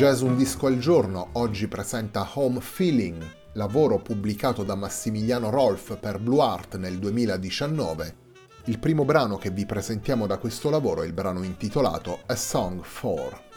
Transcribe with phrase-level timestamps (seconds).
[0.00, 6.18] Jazz Un disco al giorno oggi presenta Home Feeling, lavoro pubblicato da Massimiliano Rolf per
[6.18, 8.14] Blue Art nel 2019.
[8.64, 12.82] Il primo brano che vi presentiamo da questo lavoro è il brano intitolato A Song
[12.82, 13.49] for.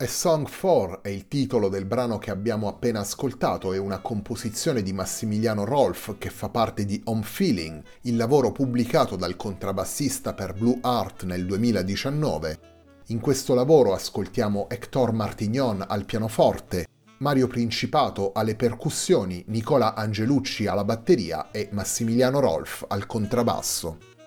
[0.00, 4.80] A Song for è il titolo del brano che abbiamo appena ascoltato, è una composizione
[4.80, 10.52] di Massimiliano Rolf che fa parte di Home Feeling, il lavoro pubblicato dal contrabbassista per
[10.52, 12.60] Blue Art nel 2019.
[13.06, 16.86] In questo lavoro ascoltiamo Hector Martignon al pianoforte,
[17.18, 24.17] Mario Principato alle percussioni, Nicola Angelucci alla batteria e Massimiliano Rolf al contrabbasso.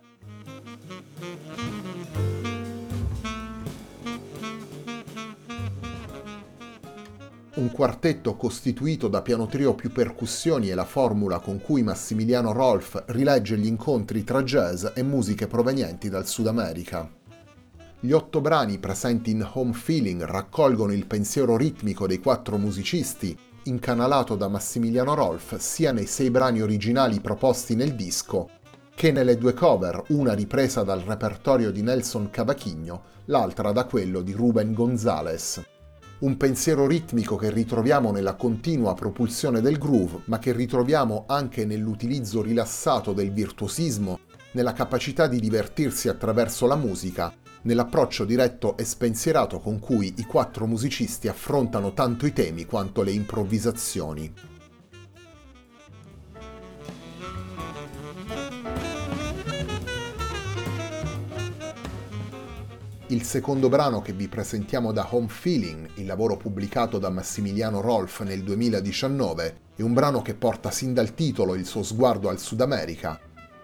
[7.55, 13.03] Un quartetto costituito da piano trio più percussioni e la formula con cui Massimiliano Rolf
[13.07, 17.09] rilegge gli incontri tra jazz e musiche provenienti dal Sud America.
[17.99, 24.37] Gli otto brani presenti in Home Feeling raccolgono il pensiero ritmico dei quattro musicisti, incanalato
[24.37, 28.49] da Massimiliano Rolf sia nei sei brani originali proposti nel disco,
[28.95, 34.31] che nelle due cover, una ripresa dal repertorio di Nelson Cavachigno, l'altra da quello di
[34.31, 35.61] Ruben Gonzalez
[36.21, 42.43] un pensiero ritmico che ritroviamo nella continua propulsione del groove, ma che ritroviamo anche nell'utilizzo
[42.43, 44.19] rilassato del virtuosismo,
[44.51, 47.33] nella capacità di divertirsi attraverso la musica,
[47.63, 53.11] nell'approccio diretto e spensierato con cui i quattro musicisti affrontano tanto i temi quanto le
[53.11, 54.50] improvvisazioni.
[63.11, 68.21] Il secondo brano che vi presentiamo da Home Feeling, il lavoro pubblicato da Massimiliano Rolf
[68.21, 72.61] nel 2019, è un brano che porta sin dal titolo il suo sguardo al Sud
[72.61, 73.19] America.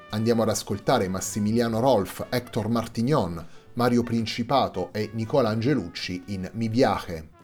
[0.09, 7.36] Andiamo ad ascoltare Massimiliano Rolf, Hector Martignon, Mario Principato e Nicola Angelucci in Mi Viaje.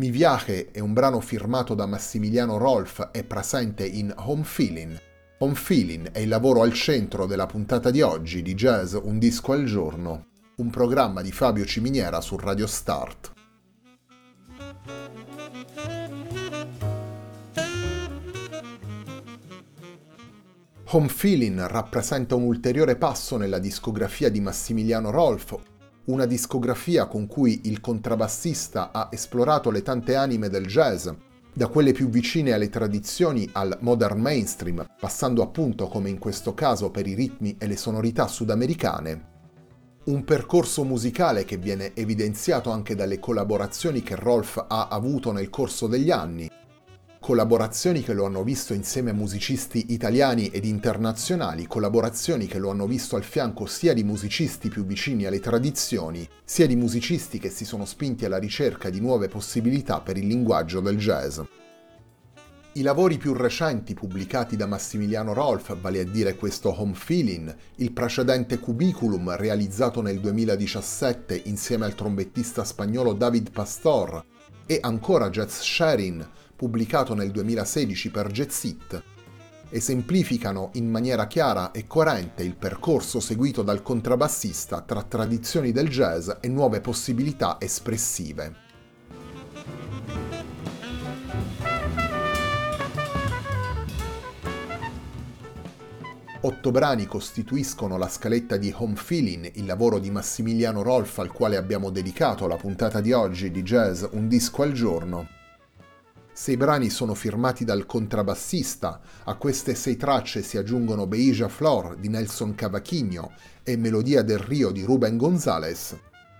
[0.00, 4.98] Mi Viaje è un brano firmato da Massimiliano Rolf e presente in Home Feeling.
[5.40, 9.52] Home Feeling è il lavoro al centro della puntata di oggi di Jazz Un disco
[9.52, 13.32] al giorno, un programma di Fabio Ciminiera su Radio Start.
[20.92, 25.58] Home Feeling rappresenta un ulteriore passo nella discografia di Massimiliano Rolf,
[26.10, 31.08] una discografia con cui il contrabbassista ha esplorato le tante anime del jazz,
[31.52, 36.90] da quelle più vicine alle tradizioni al modern mainstream, passando appunto come in questo caso
[36.90, 39.28] per i ritmi e le sonorità sudamericane.
[40.04, 45.86] Un percorso musicale che viene evidenziato anche dalle collaborazioni che Rolf ha avuto nel corso
[45.86, 46.50] degli anni,
[47.20, 52.86] collaborazioni che lo hanno visto insieme a musicisti italiani ed internazionali, collaborazioni che lo hanno
[52.86, 57.66] visto al fianco sia di musicisti più vicini alle tradizioni, sia di musicisti che si
[57.66, 61.40] sono spinti alla ricerca di nuove possibilità per il linguaggio del jazz.
[62.72, 67.92] I lavori più recenti pubblicati da Massimiliano Rolf, vale a dire questo Home Feeling, il
[67.92, 74.24] precedente Cubiculum realizzato nel 2017 insieme al trombettista spagnolo David Pastor
[74.64, 76.28] e ancora Jazz Sharing,
[76.60, 79.02] pubblicato nel 2016 per Jetsit,
[79.70, 86.28] esemplificano in maniera chiara e coerente il percorso seguito dal contrabbassista tra tradizioni del jazz
[86.38, 88.54] e nuove possibilità espressive.
[96.42, 101.56] Otto brani costituiscono la scaletta di Home Feeling, il lavoro di Massimiliano Rolf al quale
[101.56, 105.38] abbiamo dedicato la puntata di oggi di Jazz Un disco al giorno,
[106.40, 112.08] Sei brani sono firmati dal contrabbassista, a queste sei tracce si aggiungono Beija Flor di
[112.08, 113.32] Nelson Cavaquinho
[113.62, 115.94] e Melodia del Rio di Ruben Gonzalez.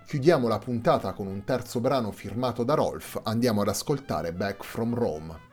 [0.07, 4.95] Chiudiamo la puntata con un terzo brano firmato da Rolf, andiamo ad ascoltare Back from
[4.95, 5.50] Rome.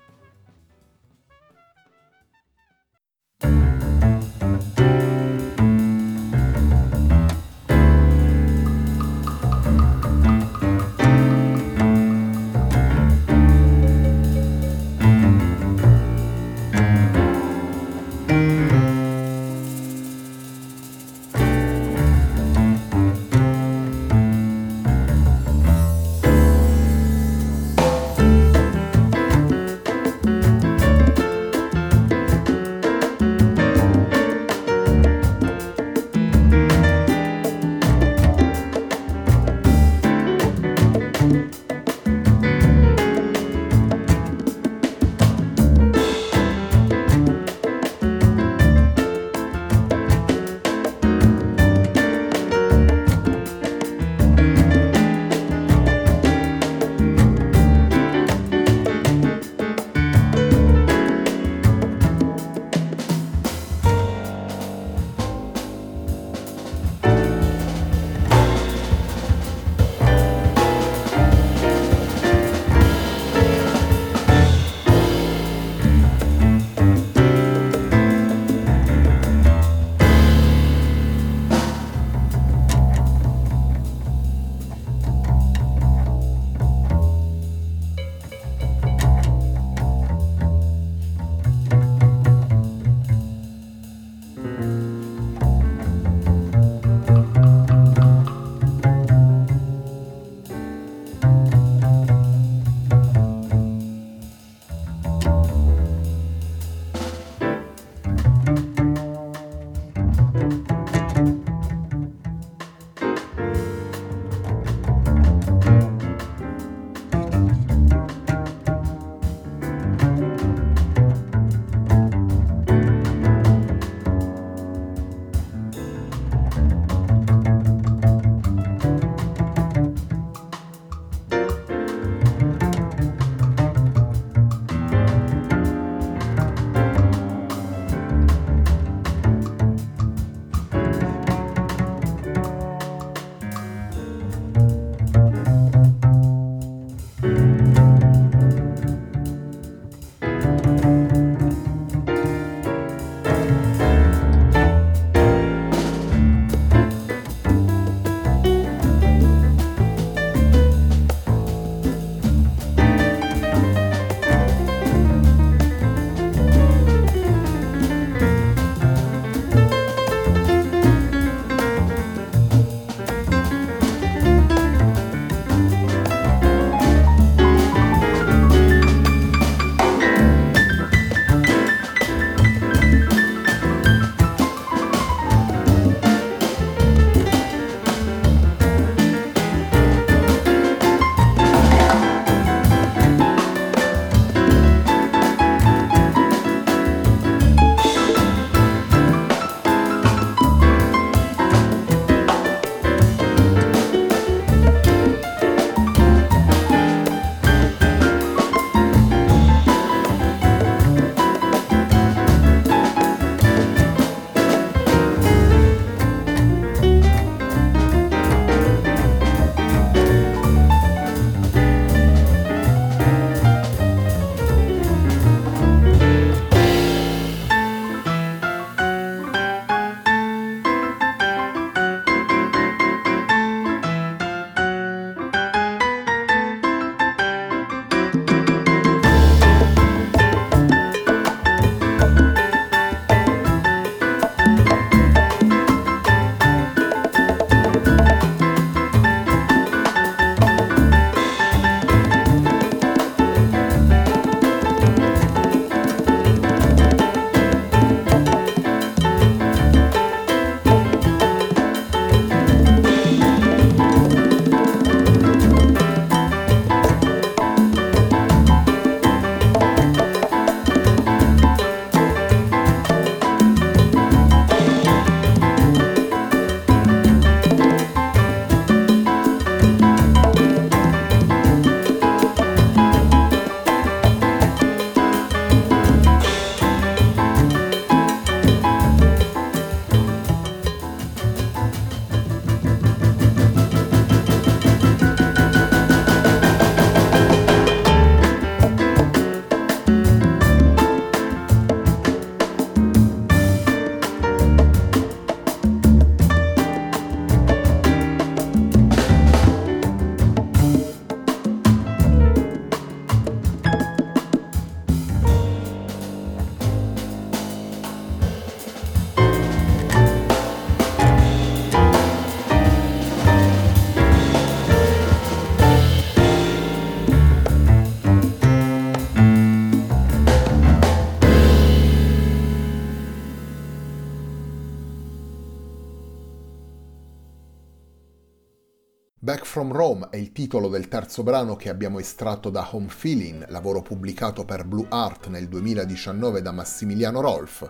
[339.57, 343.81] From Rome è il titolo del terzo brano che abbiamo estratto da Home Feeling, lavoro
[343.81, 347.67] pubblicato per Blue Art nel 2019 da Massimiliano Rolf.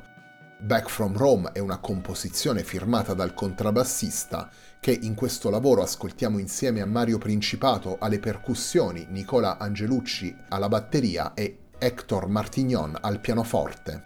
[0.60, 4.50] Back from Rome è una composizione firmata dal contrabbassista
[4.82, 11.34] che in questo lavoro ascoltiamo insieme a Mario Principato alle percussioni, Nicola Angelucci alla batteria
[11.36, 14.04] e Hector Martignon al pianoforte.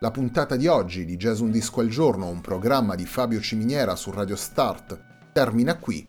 [0.00, 3.96] La puntata di oggi di Jazz Un Disco al Giorno, un programma di Fabio Ciminiera
[3.96, 4.98] su Radio Start,
[5.30, 6.08] termina qui.